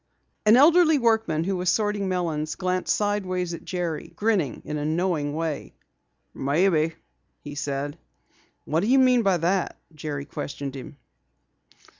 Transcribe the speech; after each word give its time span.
An 0.47 0.57
elderly 0.57 0.97
workman, 0.97 1.43
who 1.43 1.57
was 1.57 1.69
sorting 1.69 2.09
melons, 2.09 2.55
glanced 2.55 2.95
sideways 2.95 3.53
at 3.53 3.63
Jerry, 3.63 4.11
grinning 4.15 4.63
in 4.65 4.77
a 4.77 4.83
knowing 4.83 5.35
way. 5.35 5.75
"Maybe," 6.33 6.95
he 7.41 7.53
said. 7.53 7.99
"What 8.65 8.79
do 8.79 8.87
you 8.87 8.97
mean 8.97 9.21
by 9.21 9.37
that?" 9.37 9.77
Jerry 9.93 10.25
questioned 10.25 10.73
him. 10.75 10.97